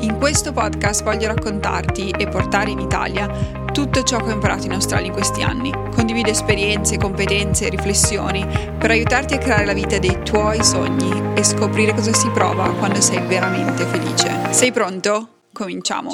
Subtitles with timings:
[0.00, 4.72] In questo podcast voglio raccontarti e portare in Italia tutto ciò che ho imparato in
[4.72, 5.72] Australia in questi anni.
[5.94, 8.44] Condivido esperienze, competenze e riflessioni
[8.78, 13.00] per aiutarti a creare la vita dei tuoi sogni e scoprire cosa si prova quando
[13.00, 14.52] sei veramente felice.
[14.52, 15.28] Sei pronto?
[15.52, 16.12] Cominciamo.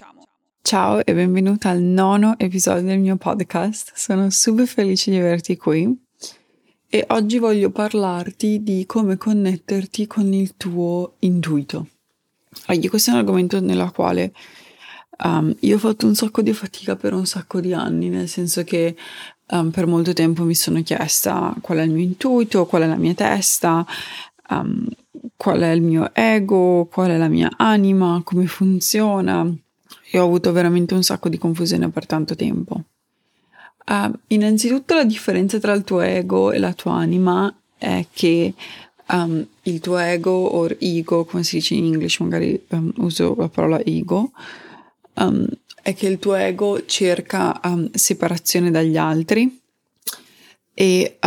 [0.62, 3.92] Ciao e benvenuta al nono episodio del mio podcast.
[3.96, 5.92] Sono super felice di averti qui
[6.88, 11.86] e oggi voglio parlarti di come connetterti con il tuo intuito.
[12.66, 14.32] Oggi questo è un argomento nella quale
[15.24, 18.64] Um, io ho fatto un sacco di fatica per un sacco di anni, nel senso
[18.64, 18.96] che
[19.50, 22.96] um, per molto tempo mi sono chiesta qual è il mio intuito, qual è la
[22.96, 23.86] mia testa,
[24.50, 24.84] um,
[25.36, 29.48] qual è il mio ego, qual è la mia anima, come funziona.
[30.10, 32.82] E ho avuto veramente un sacco di confusione per tanto tempo.
[33.86, 38.54] Uh, innanzitutto la differenza tra il tuo ego e la tua anima è che
[39.10, 43.48] um, il tuo ego o ego, come si dice in inglese, magari um, uso la
[43.48, 44.32] parola ego,
[45.14, 45.46] um,
[45.82, 47.60] è che il tuo ego cerca
[47.92, 49.60] separazione dagli altri
[50.74, 51.18] e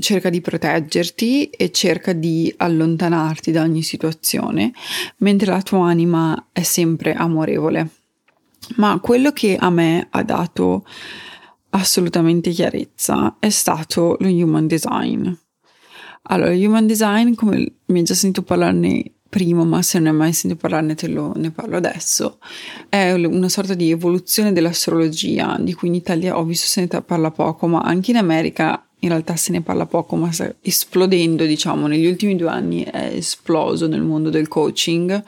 [0.00, 4.72] cerca di proteggerti e cerca di allontanarti da ogni situazione,
[5.18, 7.88] mentre la tua anima è sempre amorevole.
[8.76, 10.84] Ma quello che a me ha dato
[11.70, 15.32] assolutamente chiarezza è stato lo human design.
[16.24, 20.32] Allora, human design, come mi hai già sentito parlarne prima, ma se non hai mai
[20.32, 22.38] sentito parlarne te lo, ne parlo adesso,
[22.88, 27.30] è una sorta di evoluzione dell'astrologia, di cui in Italia ho visto se ne parla
[27.30, 31.86] poco, ma anche in America in realtà se ne parla poco, ma sta esplodendo, diciamo,
[31.86, 35.24] negli ultimi due anni è esploso nel mondo del coaching.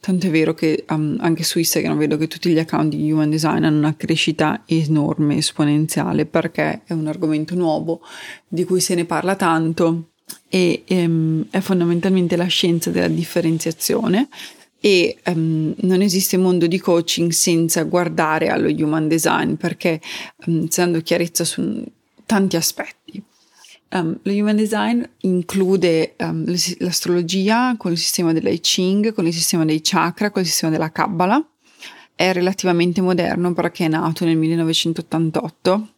[0.00, 3.28] Tanto è vero che um, anche su Instagram vedo che tutti gli account di Human
[3.28, 8.00] Design hanno una crescita enorme, esponenziale, perché è un argomento nuovo
[8.46, 10.10] di cui se ne parla tanto
[10.48, 14.28] e ehm, è fondamentalmente la scienza della differenziazione
[14.80, 20.00] e um, non esiste mondo di coaching senza guardare allo human design perché
[20.46, 21.84] um, dando chiarezza su
[22.24, 23.22] tanti aspetti.
[23.90, 26.44] Um, lo human design include um,
[26.78, 30.92] l'astrologia con il sistema dell'I Ching, con il sistema dei chakra, con il sistema della
[30.92, 31.44] Kabbalah.
[32.14, 35.88] È relativamente moderno perché è nato nel 1988,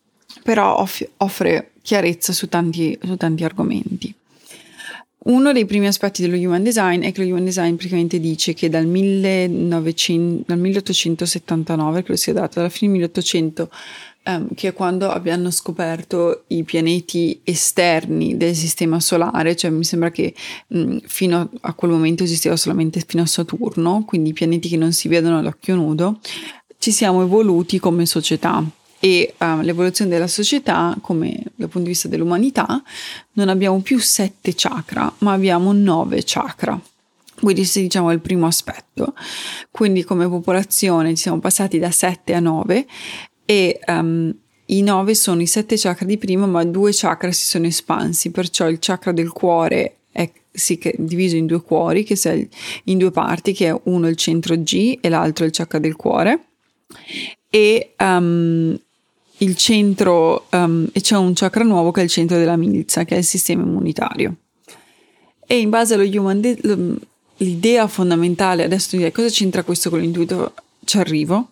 [0.43, 4.15] però off- offre chiarezza su tanti, su tanti argomenti.
[5.23, 8.71] Uno dei primi aspetti dello human design è che lo human design praticamente dice che
[8.71, 13.71] dal, 1900, dal 1879, credo sia dato, dalla fine del 1800,
[14.25, 20.11] um, che è quando abbiano scoperto i pianeti esterni del sistema solare, cioè mi sembra
[20.11, 20.35] che
[20.69, 25.09] um, fino a quel momento esisteva solamente fino a Saturno, quindi pianeti che non si
[25.09, 26.19] vedono all'occhio nudo,
[26.79, 28.65] ci siamo evoluti come società
[29.01, 32.83] e uh, l'evoluzione della società, come dal punto di vista dell'umanità,
[33.33, 36.79] non abbiamo più sette chakra, ma abbiamo nove chakra.
[37.41, 39.15] Quindi se diciamo è il primo aspetto.
[39.71, 42.87] Quindi come popolazione ci siamo passati da 7 a 9
[43.47, 44.35] e um,
[44.67, 48.69] i 9 sono i sette chakra di prima, ma due chakra si sono espansi, perciò
[48.69, 52.49] il chakra del cuore è sì, è diviso in due cuori, che è
[52.85, 56.45] in due parti, che è uno il centro G e l'altro il chakra del cuore.
[57.49, 58.79] E um,
[59.41, 63.15] il centro um, e c'è un chakra nuovo che è il centro della milizia, che
[63.15, 64.37] è il sistema immunitario.
[65.47, 66.59] E in base allo human de-
[67.39, 71.51] l'idea fondamentale, adesso direi cosa c'entra questo con l'intuito, ci arrivo.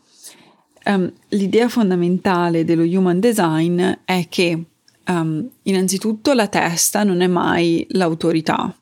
[0.84, 4.62] Um, l'idea fondamentale dello human design è che
[5.06, 8.75] um, innanzitutto la testa non è mai l'autorità.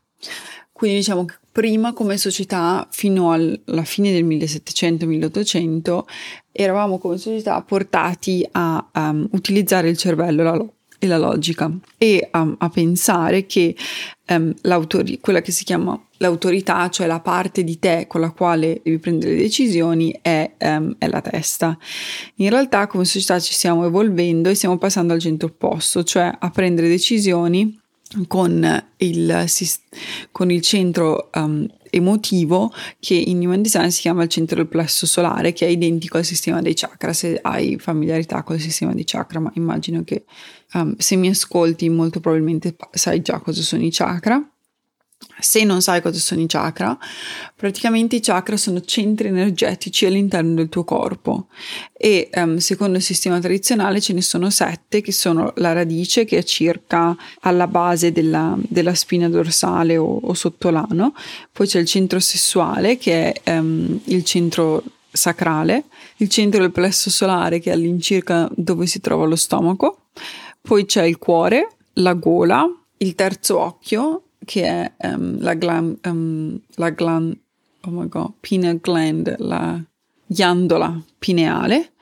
[0.73, 6.03] Quindi diciamo che prima come società fino alla fine del 1700-1800
[6.53, 12.29] eravamo come società portati a um, utilizzare il cervello la lo- e la logica e
[12.35, 13.75] um, a pensare che
[14.29, 14.55] um,
[15.19, 19.33] quella che si chiama l'autorità, cioè la parte di te con la quale devi prendere
[19.33, 21.79] le decisioni, è, um, è, la testa.
[22.35, 26.51] In realtà come società ci stiamo evolvendo e stiamo passando al centro opposto, cioè a
[26.51, 27.81] prendere decisioni
[28.29, 29.45] con il,
[30.31, 35.07] con il centro um, emotivo che in Human Design si chiama il centro del plesso
[35.07, 39.05] solare che è identico al sistema dei chakra se hai familiarità con il sistema dei
[39.05, 40.25] chakra ma immagino che
[40.75, 44.43] um, se mi ascolti molto probabilmente sai già cosa sono i chakra
[45.39, 46.97] Se non sai cosa sono i chakra,
[47.55, 51.49] praticamente i chakra sono centri energetici all'interno del tuo corpo.
[51.93, 56.39] E um, secondo il sistema tradizionale ce ne sono sette che sono la radice che
[56.39, 61.15] è circa alla base della, della spina dorsale o, o sottolano,
[61.53, 65.85] poi c'è il centro sessuale che è um, il centro sacrale,
[66.17, 69.99] il centro del plesso solare che è all'incirca dove si trova lo stomaco,
[70.63, 72.67] poi c'è il cuore, la gola,
[72.99, 77.37] il terzo occhio che è um, la gland, um, la gland,
[77.83, 79.81] oh my god, pineal gland, la
[80.27, 81.93] ghiandola pineale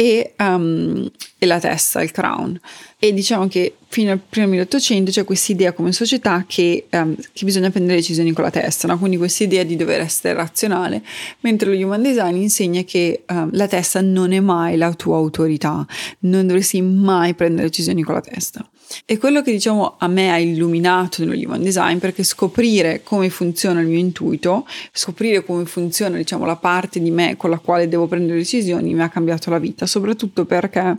[0.00, 2.58] e, um, e, la testa, il crown.
[2.98, 7.44] E diciamo che fino al primo 1800 c'è questa idea come società che, um, che,
[7.44, 8.98] bisogna prendere decisioni con la testa, no?
[8.98, 11.02] quindi questa idea di dover essere razionale,
[11.40, 15.86] mentre lo human design insegna che um, la testa non è mai la tua autorità,
[16.20, 18.66] non dovresti mai prendere decisioni con la testa.
[19.04, 23.80] E quello che diciamo a me ha illuminato nello human design perché scoprire come funziona
[23.80, 28.06] il mio intuito, scoprire come funziona diciamo la parte di me con la quale devo
[28.06, 30.96] prendere decisioni mi ha cambiato la vita, soprattutto perché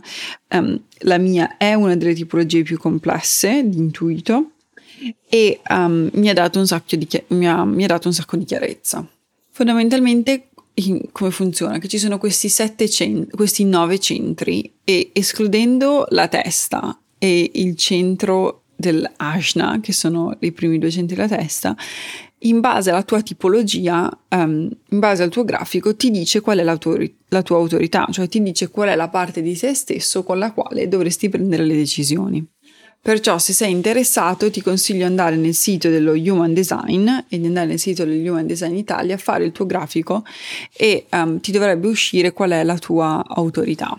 [0.50, 4.52] um, la mia è una delle tipologie più complesse di intuito
[5.28, 8.36] e um, mi, ha dato un sacco di, mi ha, mi ha dato un sacco
[8.36, 9.06] di chiarezza.
[9.50, 10.48] Fondamentalmente
[11.12, 11.78] come funziona?
[11.78, 17.76] Che ci sono questi sette centri, questi nove centri e escludendo la testa e il
[17.76, 21.76] centro dell'ashna, che sono i primi due centri della testa,
[22.38, 26.64] in base alla tua tipologia, um, in base al tuo grafico, ti dice qual è
[26.64, 26.98] la tua,
[27.28, 30.50] la tua autorità, cioè ti dice qual è la parte di te stesso con la
[30.50, 32.44] quale dovresti prendere le decisioni.
[33.00, 37.46] Perciò se sei interessato ti consiglio di andare nel sito dello Human Design e di
[37.46, 40.24] andare nel sito dello Human Design Italia, fare il tuo grafico
[40.76, 43.96] e um, ti dovrebbe uscire qual è la tua autorità.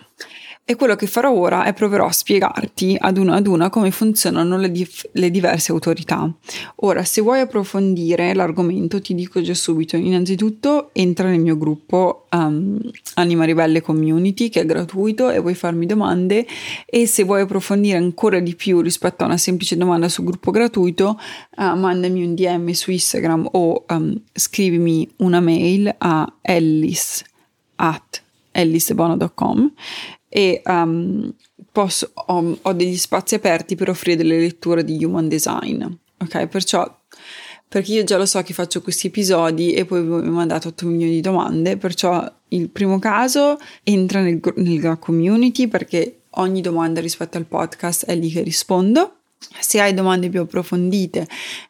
[0.65, 4.57] E quello che farò ora è proverò a spiegarti ad una ad una come funzionano
[4.57, 6.33] le, dif- le, diverse autorità.
[6.75, 12.79] Ora, se vuoi approfondire l'argomento, ti dico già subito: innanzitutto entra nel mio gruppo um,
[13.15, 16.47] Anima Ribelle Community, che è gratuito e vuoi farmi domande.
[16.85, 21.19] E se vuoi approfondire ancora di più rispetto a una semplice domanda sul gruppo gratuito,
[21.57, 27.21] uh, mandami un DM su Instagram o um, scrivimi una mail a ellis
[27.75, 28.21] at
[28.53, 29.73] ellisebono.com
[30.35, 31.31] e um,
[31.71, 35.85] posso, ho, ho, degli spazi aperti per offrire delle letture di human design.
[36.17, 37.01] Ok, perciò
[37.67, 41.13] perché io già lo so che faccio questi episodi e poi ho mandato 8 milioni
[41.13, 47.45] di domande, perciò il primo caso entra nel, nella community perché ogni domanda rispetto al
[47.45, 49.17] podcast è lì che rispondo
[49.59, 51.27] se hai domande più approfondite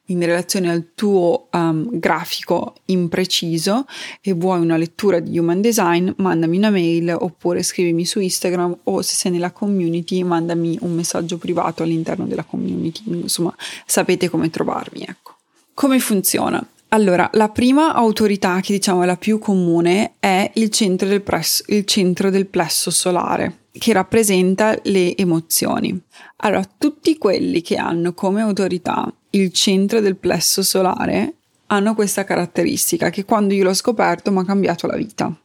[0.08, 3.86] in relazione al tuo um, grafico impreciso
[4.22, 9.02] e vuoi una lettura di Human Design, mandami una mail oppure scrivimi su Instagram o
[9.02, 13.02] se sei nella community mandami un messaggio privato all'interno della community.
[13.06, 13.56] Insomma,
[13.86, 15.36] sapete come trovarmi, ecco.
[15.74, 16.66] Come funziona?
[16.90, 21.64] Allora, la prima autorità che diciamo è la più comune è il centro del, pres-
[21.68, 26.00] il centro del plesso solare che rappresenta le emozioni.
[26.38, 31.36] Allora, tutti quelli che hanno come autorità il centro del plesso solare
[31.68, 35.36] hanno questa caratteristica che quando io l'ho scoperto mi ha cambiato la vita.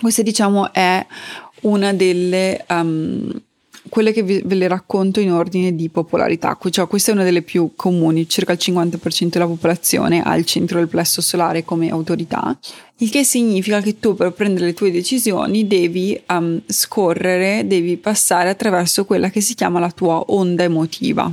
[0.00, 1.04] Questa diciamo è
[1.62, 3.42] una delle um,
[3.88, 7.72] quelle che ve le racconto in ordine di popolarità, cioè questa è una delle più
[7.74, 12.56] comuni, circa il 50% della popolazione ha il centro del plesso solare come autorità,
[12.98, 18.48] il che significa che tu per prendere le tue decisioni devi um, scorrere, devi passare
[18.48, 21.32] attraverso quella che si chiama la tua onda emotiva.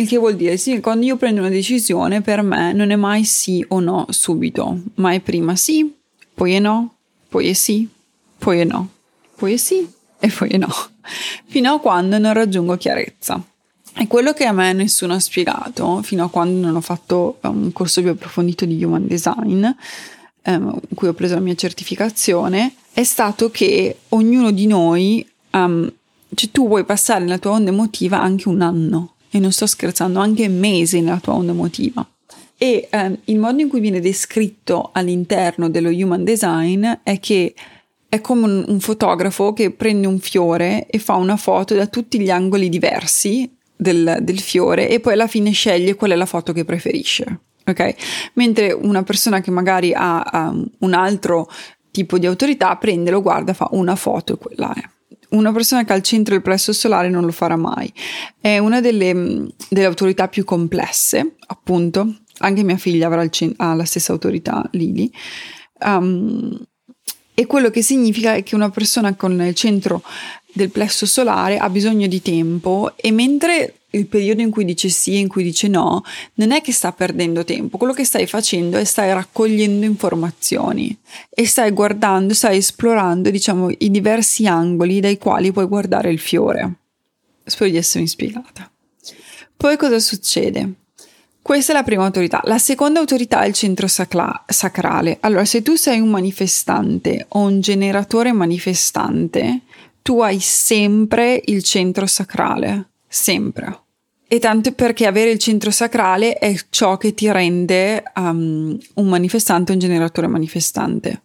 [0.00, 0.56] Il che vuol dire?
[0.56, 4.80] Sì, quando io prendo una decisione per me non è mai sì o no subito,
[4.94, 5.92] ma è prima sì,
[6.32, 6.94] poi è no,
[7.28, 7.88] poi è sì,
[8.38, 8.88] poi è no,
[9.34, 10.68] poi è sì e poi no
[11.46, 13.42] fino a quando non raggiungo chiarezza.
[14.00, 17.72] E quello che a me nessuno ha spiegato, fino a quando non ho fatto un
[17.72, 19.66] corso più approfondito di Human Design,
[20.42, 25.90] ehm, in cui ho preso la mia certificazione, è stato che ognuno di noi, um,
[26.32, 30.20] cioè tu vuoi passare nella tua onda emotiva anche un anno, e non sto scherzando,
[30.20, 32.06] anche mesi nella tua onda emotiva.
[32.56, 37.52] E um, il modo in cui viene descritto all'interno dello Human Design è che
[38.08, 42.18] è come un, un fotografo che prende un fiore e fa una foto da tutti
[42.18, 46.52] gli angoli diversi del, del, fiore e poi alla fine sceglie qual è la foto
[46.52, 47.40] che preferisce.
[47.66, 47.94] Ok?
[48.34, 51.48] Mentre una persona che magari ha um, un altro
[51.90, 54.82] tipo di autorità prende, lo guarda, fa una foto e quella è.
[55.30, 57.92] Una persona che ha al centro del plesso solare non lo farà mai.
[58.40, 62.20] È una delle, delle autorità più complesse, appunto.
[62.38, 65.12] Anche mia figlia avrà cent- ha la stessa autorità, Lili.
[65.80, 66.58] Um,
[67.38, 70.02] e quello che significa è che una persona con il centro
[70.52, 75.14] del plesso solare ha bisogno di tempo e mentre il periodo in cui dice sì
[75.14, 76.02] e in cui dice no,
[76.34, 80.98] non è che sta perdendo tempo, quello che stai facendo è stai raccogliendo informazioni
[81.30, 86.72] e stai guardando, stai esplorando, diciamo, i diversi angoli dai quali puoi guardare il fiore.
[87.44, 88.68] Spero di essermi spiegata.
[89.56, 90.72] Poi cosa succede?
[91.40, 92.40] Questa è la prima autorità.
[92.44, 95.16] La seconda autorità è il centro sacla- sacrale.
[95.20, 99.62] Allora, se tu sei un manifestante o un generatore manifestante,
[100.02, 103.80] tu hai sempre il centro sacrale sempre.
[104.30, 109.72] E tanto perché avere il centro sacrale è ciò che ti rende um, un manifestante,
[109.72, 111.22] un generatore manifestante.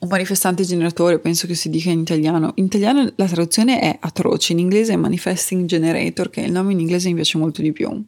[0.00, 2.52] Un manifestante generatore, penso che si dica in italiano.
[2.56, 6.80] In italiano la traduzione è atroce, in inglese è manifesting generator, che il nome in
[6.80, 8.04] inglese mi piace molto di più.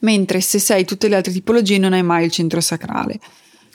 [0.00, 3.18] Mentre se sei tutte le altre tipologie non hai mai il centro sacrale.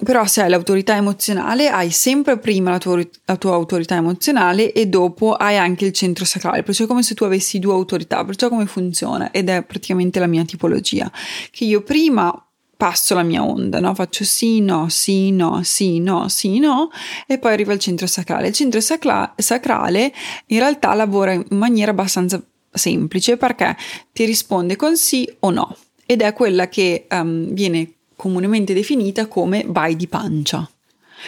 [0.04, 4.88] Però se hai l'autorità emozionale hai sempre prima la tua, la tua, autorità emozionale e
[4.88, 8.50] dopo hai anche il centro sacrale, perciò è come se tu avessi due autorità, perciò
[8.50, 11.12] come funziona ed è praticamente la mia tipologia,
[11.52, 12.34] che io prima
[12.76, 13.94] passo la mia onda, no?
[13.94, 16.90] faccio sì, no, sì, no, sì, no, sì, no
[17.28, 18.48] e poi arriva il centro sacrale.
[18.48, 20.12] Il centro sacra- sacrale
[20.48, 23.76] in realtà lavora in maniera abbastanza semplice perché
[24.12, 25.76] ti risponde con sì o no
[26.06, 30.70] ed è quella che um, viene comunemente definita come vai di pancia.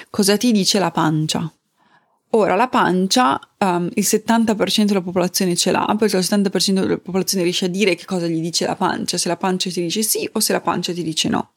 [0.09, 1.49] Cosa ti dice la pancia?
[2.31, 7.43] Ora, la pancia, um, il 70% della popolazione ce l'ha, perché il 70% della popolazione
[7.43, 10.29] riesce a dire che cosa gli dice la pancia, se la pancia ti dice sì
[10.33, 11.51] o se la pancia ti dice no.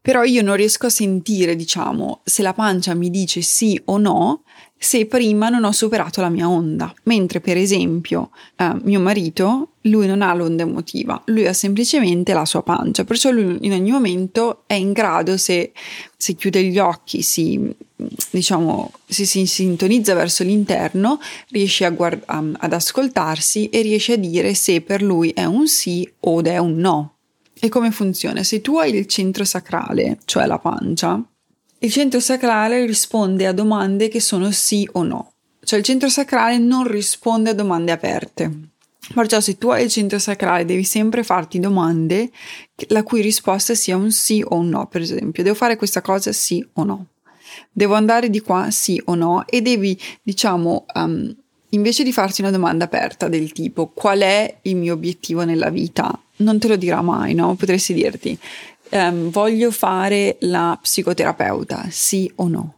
[0.00, 4.44] Però io non riesco a sentire, diciamo, se la pancia mi dice sì o no,
[4.78, 6.92] se prima non ho superato la mia onda.
[7.04, 12.44] Mentre, per esempio, eh, mio marito, lui non ha l'onda emotiva, lui ha semplicemente la
[12.44, 15.72] sua pancia, perciò lui in ogni momento è in grado, se,
[16.16, 17.74] se chiude gli occhi, si,
[18.30, 24.80] diciamo, se si sintonizza verso l'interno, riesce guard- ad ascoltarsi e riesce a dire se
[24.82, 27.14] per lui è un sì o è un no.
[27.58, 28.42] E come funziona?
[28.42, 31.22] Se tu hai il centro sacrale, cioè la pancia,
[31.78, 35.32] il centro sacrale risponde a domande che sono sì o no.
[35.62, 38.50] Cioè il centro sacrale non risponde a domande aperte.
[39.14, 42.30] Perciò se tu hai il centro sacrale devi sempre farti domande
[42.88, 44.86] la cui risposta sia un sì o un no.
[44.86, 47.06] Per esempio, devo fare questa cosa sì o no?
[47.70, 49.46] Devo andare di qua sì o no?
[49.46, 51.34] E devi, diciamo, um,
[51.70, 56.18] invece di farti una domanda aperta del tipo qual è il mio obiettivo nella vita,
[56.36, 57.54] non te lo dirà mai, no?
[57.54, 58.38] Potresti dirti
[58.90, 62.74] um, voglio fare la psicoterapeuta, sì o no?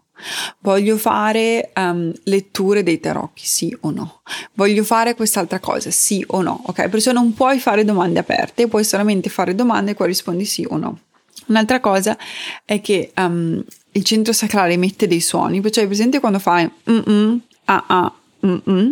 [0.61, 4.23] Voglio fare um, letture dei tarocchi, sì o no?
[4.55, 6.63] Voglio fare quest'altra cosa, sì o no?
[6.67, 6.89] Ok?
[6.89, 10.77] Perciò non puoi fare domande aperte, puoi solamente fare domande e poi rispondi sì o
[10.77, 10.99] no.
[11.47, 12.17] Un'altra cosa
[12.65, 13.63] è che um,
[13.93, 18.13] il centro sacrale emette dei suoni, perciò hai presente quando fai mm ah ah,
[18.47, 18.91] mm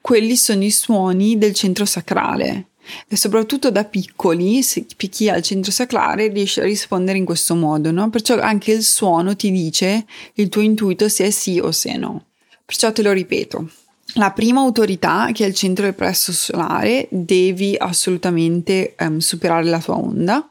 [0.00, 2.66] quelli sono i suoni del centro sacrale
[3.08, 7.90] e soprattutto da piccoli, chi ha il centro sacrale riesce a rispondere in questo modo,
[7.90, 8.10] no?
[8.10, 12.26] Perciò anche il suono ti dice il tuo intuito se è sì o se no.
[12.64, 13.70] Perciò te lo ripeto.
[14.16, 19.80] La prima autorità, che è il centro del plesso solare, devi assolutamente um, superare la
[19.80, 20.48] tua onda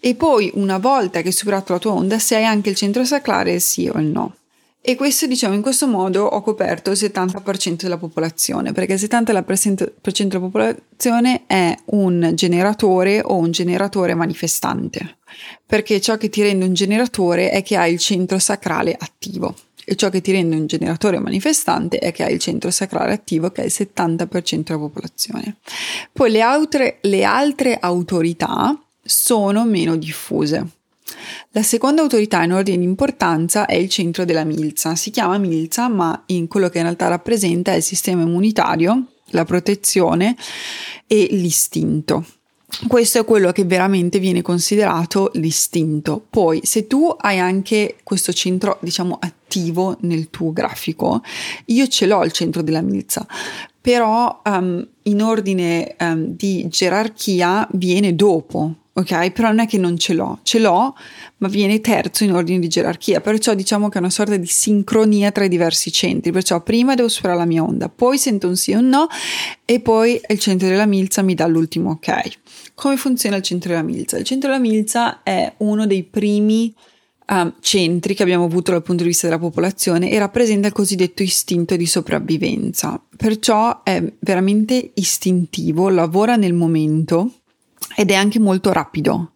[0.00, 3.04] e poi una volta che hai superato la tua onda, se hai anche il centro
[3.04, 4.34] sacrale, sì o no.
[4.88, 10.28] E questo, diciamo, in questo modo ho coperto il 70% della popolazione, perché il 70%
[10.28, 15.16] della popolazione è un generatore o un generatore manifestante,
[15.66, 19.96] perché ciò che ti rende un generatore è che hai il centro sacrale attivo e
[19.96, 23.62] ciò che ti rende un generatore manifestante è che hai il centro sacrale attivo che
[23.62, 25.56] è il 70% della popolazione.
[26.12, 30.75] Poi le altre, le altre autorità sono meno diffuse.
[31.56, 34.94] La seconda autorità in ordine di importanza è il centro della milza.
[34.94, 39.46] Si chiama milza, ma in quello che in realtà rappresenta è il sistema immunitario, la
[39.46, 40.36] protezione
[41.06, 42.26] e l'istinto.
[42.86, 46.22] Questo è quello che veramente viene considerato l'istinto.
[46.28, 51.22] Poi, se tu hai anche questo centro, diciamo, attivo nel tuo grafico,
[51.66, 53.26] io ce l'ho il centro della milza,
[53.80, 59.30] però um, in ordine um, di gerarchia viene dopo ok?
[59.30, 60.94] Però non è che non ce l'ho, ce l'ho,
[61.38, 65.30] ma viene terzo in ordine di gerarchia, perciò diciamo che è una sorta di sincronia
[65.32, 68.72] tra i diversi centri, perciò prima devo superare la mia onda, poi sento un sì
[68.72, 69.06] o un no
[69.66, 72.38] e poi il centro della milza mi dà l'ultimo ok.
[72.74, 74.16] Come funziona il centro della milza?
[74.16, 76.74] Il centro della milza è uno dei primi
[77.28, 81.22] um, centri che abbiamo avuto dal punto di vista della popolazione e rappresenta il cosiddetto
[81.22, 87.30] istinto di sopravvivenza, perciò è veramente istintivo, lavora nel momento
[87.96, 89.32] ed è anche molto rapido.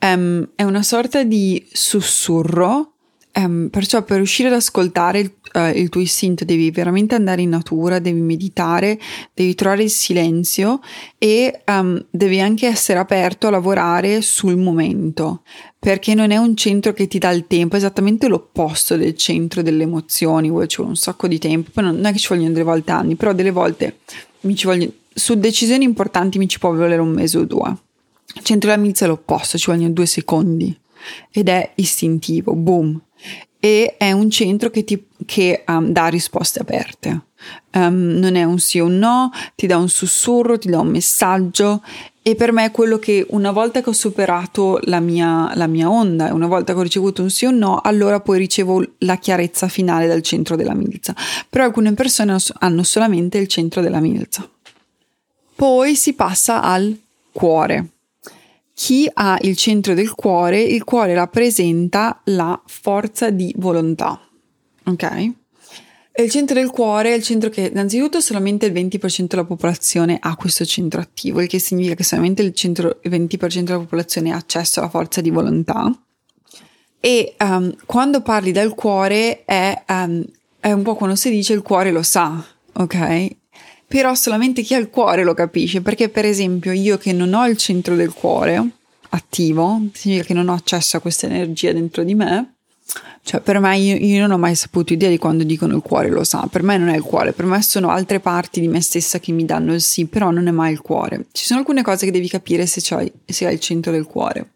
[0.00, 2.92] Um, è una sorta di sussurro
[3.34, 7.48] Um, perciò per riuscire ad ascoltare il, uh, il, tuo istinto devi veramente andare in
[7.48, 9.00] natura, devi meditare,
[9.32, 10.80] devi trovare il silenzio
[11.16, 15.44] e um, devi anche essere aperto a lavorare sul momento,
[15.78, 19.62] perché non è un centro che ti dà il tempo, è esattamente l'opposto del centro
[19.62, 22.50] delle emozioni, dove ci vuole un sacco di tempo, poi non, è che ci vogliono
[22.50, 24.00] delle volte anni, però delle volte
[24.40, 27.74] mi ci vogliono, su decisioni importanti mi ci può volere un mese o due.
[28.34, 30.76] Il milizia è l'opposto, ci vogliono due secondi
[31.30, 33.00] ed è istintivo, boom
[33.64, 37.26] e è un centro che, ti, che um, dà risposte aperte.
[37.74, 40.88] Um, non è un sì o un no, ti dà un sussurro, ti dà un
[40.88, 41.80] messaggio
[42.22, 45.88] e per me è quello che una volta che ho superato la mia, la mia
[45.88, 49.16] onda una volta che ho ricevuto un sì o un no, allora poi ricevo la
[49.16, 51.14] chiarezza finale dal centro della milza.
[51.48, 54.48] Però alcune persone hanno solamente il centro della milza.
[55.54, 56.98] Poi si passa al
[57.30, 57.90] cuore
[58.74, 64.20] chi ha il centro del cuore, il cuore rappresenta la forza di volontà.
[64.84, 65.32] Ok?
[66.14, 70.36] Il centro del cuore è il centro che innanzitutto solamente il 20% della popolazione ha
[70.36, 74.36] questo centro attivo, il che significa che solamente il, centro, il 20% della popolazione ha
[74.36, 75.90] accesso alla forza di volontà.
[77.00, 80.22] E um, quando parli del cuore è, um,
[80.60, 83.36] è un po' quando si dice il cuore lo sa, ok?
[83.92, 87.46] Però solamente chi ha il cuore lo capisce, perché per esempio io che non ho
[87.46, 88.66] il centro del cuore
[89.10, 92.54] attivo, significa che non ho accesso a questa energia dentro di me,
[93.22, 96.08] cioè per me io, io, non ho mai saputo idea di quando dicono il cuore
[96.08, 98.80] lo sa, per me non è il cuore, per me sono altre parti di me
[98.80, 101.26] stessa che mi danno il sì, però non è mai il cuore.
[101.30, 104.52] Ci sono alcune cose che devi capire se, se hai il centro del cuore.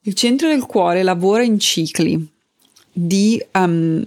[0.00, 2.32] Il centro del cuore lavora in cicli
[2.92, 4.04] di um,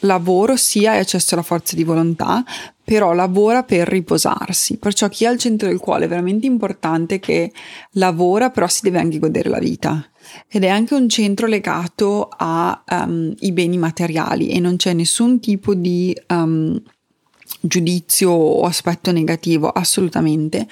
[0.00, 2.44] lavoro sia hai accesso alla forza di volontà,
[2.84, 4.76] però lavora per riposarsi.
[4.76, 7.52] Perciò chi ha il centro del cuore è veramente importante che
[7.92, 10.08] lavora, però si deve anche godere la vita.
[10.48, 15.74] Ed è anche un centro legato ai um, beni materiali e non c'è nessun tipo
[15.74, 16.80] di um,
[17.66, 20.66] giudizio o aspetto negativo, assolutamente,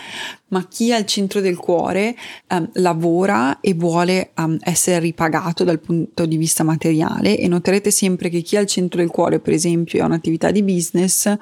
[0.48, 2.14] ma chi al centro del cuore
[2.50, 8.28] um, lavora e vuole um, essere ripagato dal punto di vista materiale e noterete sempre
[8.28, 11.32] che chi al centro del cuore, per esempio, ha un'attività di business,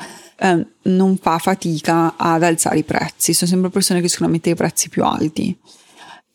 [0.41, 4.55] um, non fa fatica ad alzare i prezzi, sono sempre persone che riescono a mettere
[4.55, 5.57] i prezzi più alti.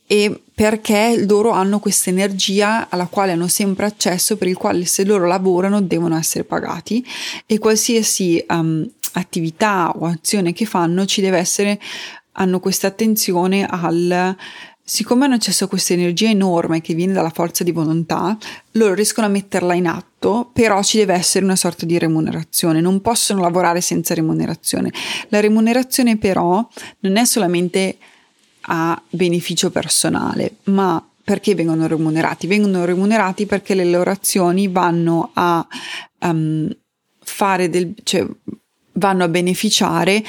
[0.09, 5.03] E perché loro hanno questa energia alla quale hanno sempre accesso, per il quale se
[5.03, 7.05] loro lavorano devono essere pagati
[7.45, 11.79] e qualsiasi um, attività o azione che fanno ci deve essere,
[12.33, 14.35] hanno questa attenzione al
[14.89, 18.37] siccome hanno accesso a questa energia enorme che viene dalla forza di volontà,
[18.71, 23.01] loro riescono a metterla in atto, però ci deve essere una sorta di remunerazione, non
[23.01, 24.93] possono lavorare senza remunerazione.
[25.27, 26.65] La remunerazione però
[26.99, 27.97] non è solamente
[28.69, 32.47] a beneficio personale, ma perché vengono remunerati?
[32.47, 35.67] Vengono remunerati perché le loro azioni vanno a
[36.21, 36.73] um,
[37.19, 38.25] fare del, cioè,
[38.97, 40.23] vanno a beneficiare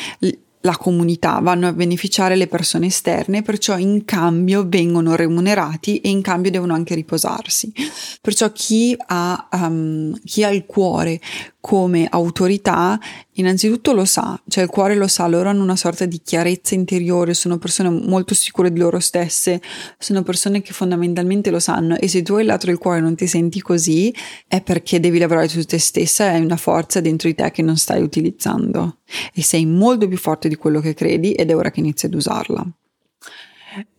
[0.62, 6.20] la comunità, vanno a beneficiare le persone esterne, perciò in cambio vengono remunerati e in
[6.20, 7.72] cambio devono anche riposarsi.
[8.20, 11.20] Perciò chi ha, um, chi ha il cuore
[11.60, 12.98] come autorità
[13.34, 17.34] innanzitutto lo sa, cioè il cuore lo sa, loro hanno una sorta di chiarezza interiore,
[17.34, 19.60] sono persone molto sicure di loro stesse,
[19.98, 23.14] sono persone che fondamentalmente lo sanno e se tu hai il lato del cuore non
[23.14, 24.14] ti senti così
[24.46, 27.62] è perché devi lavorare su te stessa e hai una forza dentro di te che
[27.62, 28.98] non stai utilizzando.
[29.32, 32.14] E sei molto più forte di quello che credi ed è ora che inizi ad
[32.14, 32.77] usarla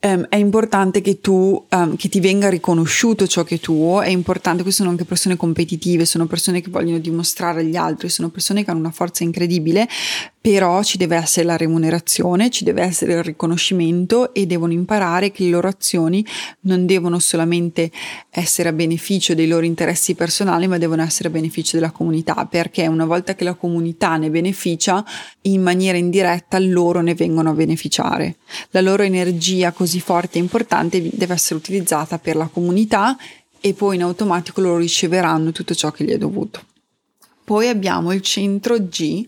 [0.01, 4.09] um, è importante che tu, um, che ti venga riconosciuto ciò che è tuo, è
[4.09, 8.63] importante, queste sono anche persone competitive, sono persone che vogliono dimostrare agli altri, sono persone
[8.63, 9.87] che hanno una forza incredibile,
[10.41, 15.43] però ci deve essere la remunerazione, ci deve essere il riconoscimento e devono imparare che
[15.43, 16.25] le loro azioni
[16.61, 17.91] non devono solamente
[18.29, 22.87] essere a beneficio dei loro interessi personali, ma devono essere a beneficio della comunità, perché
[22.87, 25.03] una volta che la comunità ne beneficia,
[25.41, 28.37] in maniera indiretta loro ne vengono a beneficiare.
[28.69, 33.17] La loro energia così forte e importante deve essere utilizzata per la comunità
[33.59, 36.63] e poi in automatico loro riceveranno tutto ciò che gli è dovuto.
[37.43, 39.27] Poi abbiamo il centro G,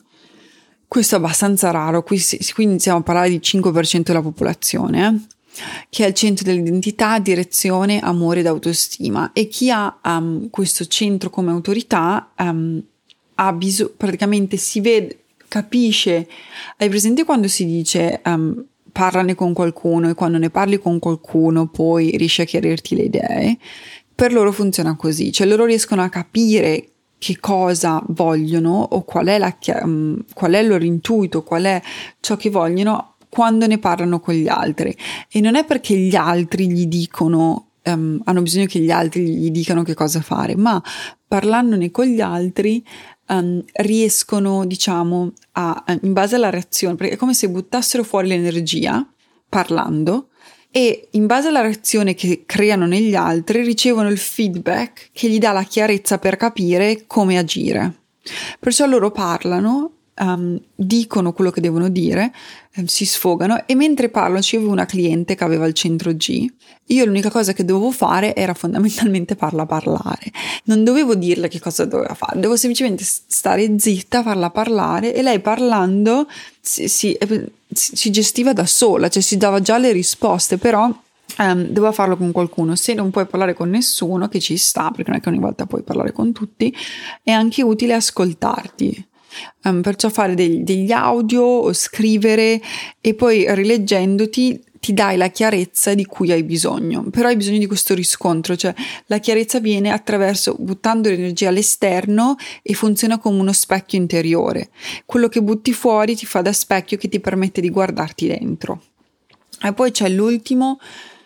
[0.92, 2.22] questo è abbastanza raro, qui,
[2.54, 8.02] qui iniziamo a parlare di 5% della popolazione, eh, che è il centro dell'identità, direzione,
[8.02, 9.32] amore ed autostima.
[9.32, 12.84] E chi ha um, questo centro come autorità um,
[13.36, 16.28] ha bisogno, praticamente si vede, capisce.
[16.76, 21.70] Hai presente quando si dice um, parlane con qualcuno e quando ne parli con qualcuno
[21.70, 23.58] poi riesci a chiarirti le idee?
[24.14, 26.91] Per loro funziona così, cioè loro riescono a capire
[27.22, 31.80] che cosa vogliono o qual è, la, um, qual è il loro intuito, qual è
[32.20, 34.98] ciò che vogliono quando ne parlano con gli altri.
[35.30, 39.52] E non è perché gli altri gli dicono um, hanno bisogno che gli altri gli
[39.52, 40.82] dicano che cosa fare, ma
[41.28, 42.84] parlandone con gli altri
[43.28, 49.08] um, riescono, diciamo, a, in base alla reazione, perché è come se buttassero fuori l'energia
[49.48, 50.30] parlando
[50.72, 55.52] e in base alla reazione che creano negli altri ricevono il feedback che gli dà
[55.52, 57.94] la chiarezza per capire come agire.
[58.60, 62.32] Perciò loro parlano um, dicono quello che devono dire,
[62.78, 66.48] um, si sfogano e mentre parlano ci avevo una cliente che aveva il centro G.
[66.88, 70.32] Io l'unica cosa che dovevo fare era fondamentalmente farla parlare.
[70.66, 75.40] Non dovevo dirle che cosa doveva fare, dovevo semplicemente stare zitta, farla parlare e lei
[75.40, 76.28] parlando
[76.60, 77.18] si, si,
[77.74, 80.90] si gestiva da sola, cioè si dava già le risposte, però
[81.38, 82.76] Um, doveva farlo con qualcuno.
[82.76, 85.66] Se non puoi parlare con nessuno, che ci sta, perché non è che ogni volta
[85.66, 86.76] puoi parlare con tutti,
[87.24, 89.08] è anche utile ascoltarti.
[89.64, 92.62] Um, perciò fare degli, degli audio o scrivere
[93.00, 97.68] e poi rileggendoti ti dai la chiarezza di cui hai bisogno, però hai bisogno di
[97.68, 98.74] questo riscontro, cioè
[99.06, 104.70] la chiarezza viene attraverso buttando l'energia all'esterno e funziona come uno specchio interiore.
[105.06, 108.82] Quello che butti fuori ti fa da specchio che ti permette di guardarti dentro.
[109.62, 110.80] E poi c'è l'ultimo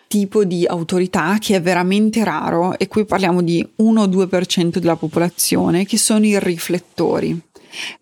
[0.06, 5.96] tipo di autorità che è veramente raro e qui parliamo di 1-2% della popolazione che
[5.96, 7.40] sono i riflettori.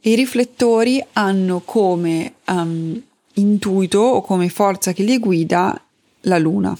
[0.01, 3.01] I riflettori hanno come um,
[3.35, 5.81] intuito o come forza che li guida
[6.23, 6.77] la luna.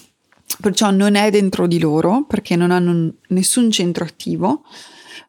[0.61, 4.63] Perciò non è dentro di loro perché non hanno nessun centro attivo,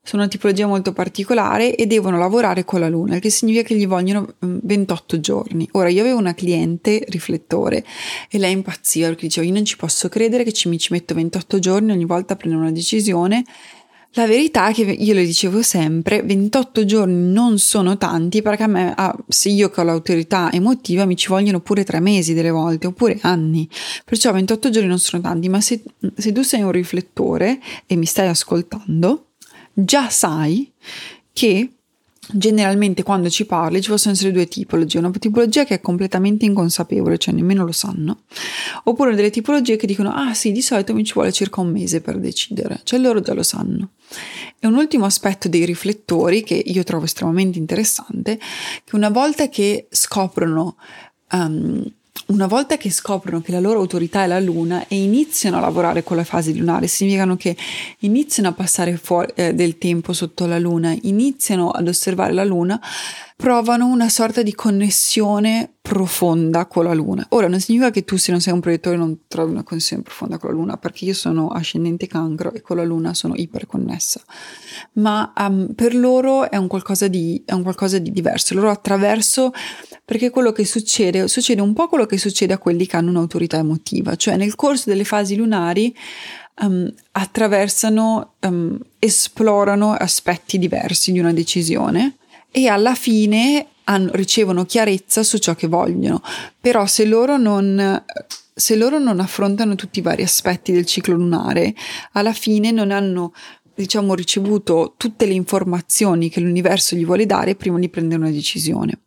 [0.05, 3.75] sono una tipologia molto particolare e devono lavorare con la luna, il che significa che
[3.75, 5.67] gli vogliono 28 giorni.
[5.71, 7.83] Ora, io avevo una cliente riflettore
[8.29, 11.15] e lei impazziva perché diceva: Io non ci posso credere che ci, mi ci metto
[11.15, 13.43] 28 giorni ogni volta a prendere una decisione
[14.15, 18.67] la verità è che io le dicevo sempre, 28 giorni non sono tanti perché a
[18.67, 22.49] me, ah, se io che ho l'autorità emotiva, mi ci vogliono pure tre mesi delle
[22.49, 23.67] volte, oppure anni.
[24.05, 25.83] Perciò 28 giorni non sono tanti, ma se,
[26.15, 29.31] se tu sei un riflettore e mi stai ascoltando,
[29.73, 30.71] già sai
[31.33, 31.74] che
[32.31, 37.17] generalmente quando ci parli ci possono essere due tipologie, una tipologia che è completamente inconsapevole,
[37.17, 38.21] cioè nemmeno lo sanno,
[38.83, 42.01] oppure delle tipologie che dicono ah sì, di solito mi ci vuole circa un mese
[42.01, 43.91] per decidere, cioè loro già lo sanno.
[44.59, 48.39] E un ultimo aspetto dei riflettori che io trovo estremamente interessante,
[48.83, 50.77] che una volta che scoprono
[51.31, 51.83] um,
[52.27, 56.03] una volta che scoprono che la loro autorità è la luna e iniziano a lavorare
[56.03, 57.55] con le fasi lunari, significano che
[57.99, 62.81] iniziano a passare fuori, eh, del tempo sotto la luna, iniziano ad osservare la luna,
[63.37, 67.25] provano una sorta di connessione profonda con la luna.
[67.29, 70.37] Ora non significa che tu se non sei un proiettore non trovi una connessione profonda
[70.37, 74.21] con la luna, perché io sono ascendente cancro e con la luna sono iperconnessa,
[74.93, 78.55] ma um, per loro è un, qualcosa di, è un qualcosa di diverso.
[78.55, 79.51] Loro attraverso
[80.05, 83.57] perché quello che succede, succede un po' quello che succede a quelli che hanno un'autorità
[83.57, 85.95] emotiva, cioè nel corso delle fasi lunari
[86.61, 92.15] um, attraversano, um, esplorano aspetti diversi di una decisione
[92.55, 96.21] e alla fine hanno, ricevono chiarezza su ciò che vogliono,
[96.61, 98.01] però se loro non
[98.57, 101.75] se loro non affrontano tutti i vari aspetti del ciclo lunare,
[102.13, 103.33] alla fine non hanno
[103.75, 109.01] diciamo ricevuto tutte le informazioni che l'universo gli vuole dare prima di prendere una decisione.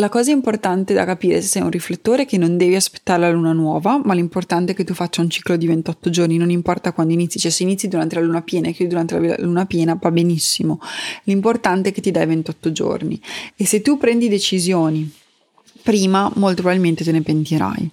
[0.00, 3.30] La cosa importante da capire se sei un riflettore è che non devi aspettare la
[3.30, 6.92] luna nuova, ma l'importante è che tu faccia un ciclo di 28 giorni, non importa
[6.92, 9.98] quando inizi, cioè se inizi durante la luna piena e chiudi durante la luna piena
[10.00, 10.80] va benissimo.
[11.24, 13.20] L'importante è che ti dai 28 giorni
[13.54, 15.12] e se tu prendi decisioni
[15.82, 17.90] prima, molto probabilmente te ne pentirai.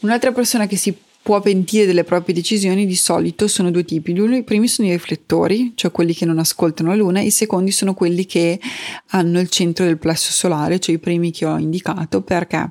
[0.00, 0.92] Un'altra persona che si
[1.24, 4.12] può pentire delle proprie decisioni di solito sono due tipi.
[4.12, 7.94] I primi sono i riflettori, cioè quelli che non ascoltano la luna, i secondi sono
[7.94, 8.60] quelli che
[9.08, 12.20] hanno il centro del plesso solare, cioè i primi che ho indicato.
[12.20, 12.70] Perché?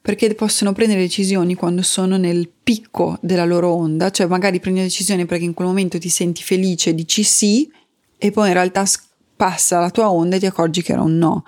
[0.00, 4.88] Perché possono prendere decisioni quando sono nel picco della loro onda, cioè magari prendi una
[4.88, 7.70] decisione perché in quel momento ti senti felice, dici sì,
[8.16, 8.86] e poi in realtà
[9.40, 11.44] passa la tua onda e ti accorgi che era un no.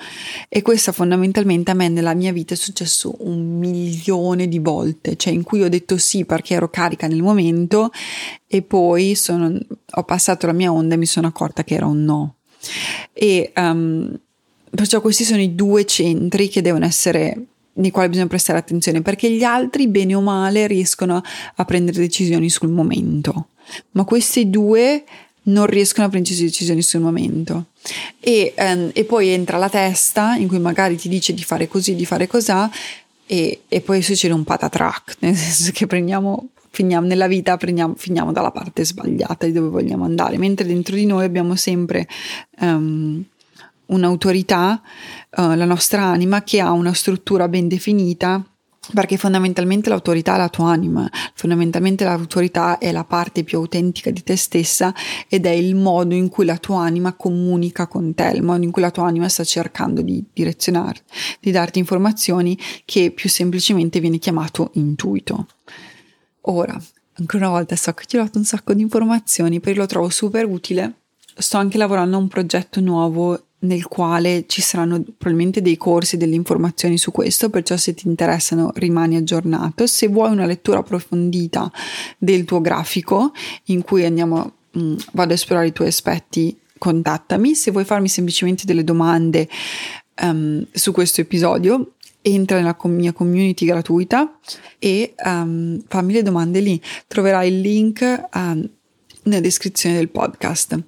[0.48, 5.34] E questo fondamentalmente a me nella mia vita è successo un milione di volte, cioè
[5.34, 7.90] in cui ho detto sì perché ero carica nel momento
[8.46, 9.58] e poi sono,
[9.90, 12.36] ho passato la mia onda e mi sono accorta che era un no.
[13.12, 14.18] E um,
[14.70, 19.30] perciò questi sono i due centri che devono essere nei quali bisogna prestare attenzione perché
[19.30, 21.20] gli altri bene o male riescono
[21.56, 23.48] a prendere decisioni sul momento
[23.92, 25.04] ma questi due
[25.44, 27.66] non riescono a prendersi decisioni sul momento.
[28.20, 31.94] E, um, e, poi entra la testa in cui magari ti dice di fare così,
[31.94, 32.52] di fare così,
[33.26, 38.32] e, e poi succede un patatrack, nel senso che prendiamo, finiamo nella vita, prendiamo, finiamo
[38.32, 42.06] dalla parte sbagliata di dove vogliamo andare, mentre dentro di noi abbiamo sempre
[42.60, 43.22] um,
[43.86, 44.80] un'autorità,
[45.36, 48.44] uh, la nostra anima che ha una struttura ben definita
[48.92, 54.22] perché fondamentalmente l'autorità è la tua anima, fondamentalmente l'autorità è la parte più autentica di
[54.24, 54.92] te stessa
[55.28, 58.72] ed è il modo in cui la tua anima comunica con te, il modo in
[58.72, 61.02] cui la tua anima sta cercando di direzionarti,
[61.40, 65.46] di darti informazioni che più semplicemente viene chiamato intuito.
[66.46, 66.76] Ora,
[67.14, 70.08] ancora una volta so che ti ho dato un sacco di informazioni, però lo trovo
[70.10, 70.94] super utile.
[71.34, 76.34] Sto anche lavorando a un progetto nuovo nel quale ci saranno probabilmente dei corsi, delle
[76.34, 79.86] informazioni su questo, perciò se ti interessano rimani aggiornato.
[79.86, 81.70] Se vuoi una lettura approfondita
[82.18, 83.32] del tuo grafico
[83.66, 87.54] in cui andiamo, mh, mm, vado a esplorare i tuoi aspetti, contattami.
[87.54, 89.48] Se vuoi farmi semplicemente delle domande
[90.22, 94.38] um, su questo episodio, entra nella mia community gratuita
[94.78, 96.80] e um, fammi le domande lì.
[97.06, 98.68] Troverai il link um,
[99.24, 100.82] nella descrizione del podcast.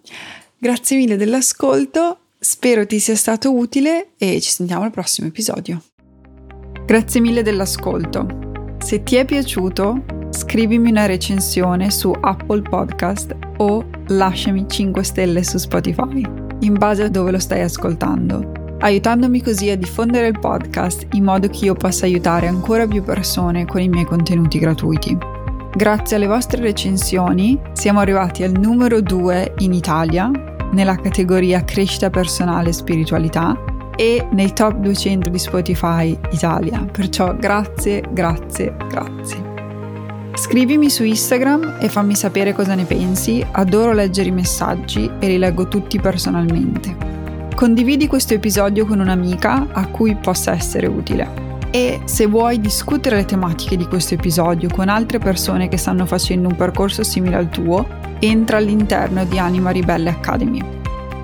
[0.59, 5.83] Grazie mille dell'ascolto Spero ti sia stato utile e ci sentiamo al prossimo episodio.
[6.85, 8.77] Grazie mille dell'ascolto.
[8.81, 15.57] Se ti è piaciuto, scrivimi una recensione su Apple Podcast o lasciami 5 stelle su
[15.57, 16.23] Spotify,
[16.61, 21.49] in base a dove lo stai ascoltando, aiutandomi così a diffondere il podcast in modo
[21.49, 25.17] che io possa aiutare ancora più persone con i miei contenuti gratuiti.
[25.75, 32.69] Grazie alle vostre recensioni siamo arrivati al numero 2 in Italia nella categoria crescita personale
[32.69, 33.57] e spiritualità
[33.97, 36.85] e nei top 200 di Spotify Italia.
[36.85, 39.53] Perciò grazie, grazie, grazie.
[40.35, 45.39] Scrivimi su Instagram e fammi sapere cosa ne pensi, adoro leggere i messaggi e li
[45.39, 46.95] leggo tutti personalmente.
[47.55, 51.44] Condividi questo episodio con un'amica a cui possa essere utile.
[51.75, 56.47] E se vuoi discutere le tematiche di questo episodio con altre persone che stanno facendo
[56.47, 57.85] un percorso simile al tuo,
[58.21, 60.63] entra all'interno di Anima Ribelle Academy.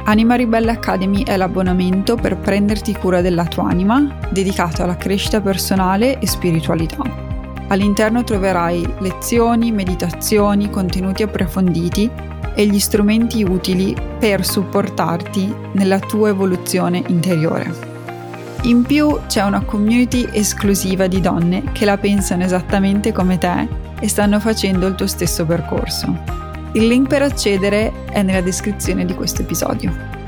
[0.07, 6.19] Anima Ribelle Academy è l'abbonamento per prenderti cura della tua anima, dedicato alla crescita personale
[6.19, 7.05] e spiritualità.
[7.69, 12.11] All'interno troverai lezioni, meditazioni, contenuti approfonditi
[12.57, 17.90] e gli strumenti utili per supportarti nella tua evoluzione interiore.
[18.65, 23.67] In più c'è una community esclusiva di donne che la pensano esattamente come te
[23.99, 26.07] e stanno facendo il tuo stesso percorso.
[26.73, 30.20] Il link per accedere è nella descrizione di questo episodio.